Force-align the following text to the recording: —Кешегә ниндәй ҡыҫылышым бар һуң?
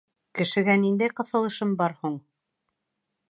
—Кешегә 0.37 0.77
ниндәй 0.85 1.11
ҡыҫылышым 1.19 1.77
бар 1.83 1.95
һуң? 2.05 2.17